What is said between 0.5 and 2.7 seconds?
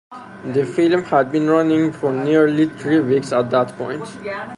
The film had been running for nearly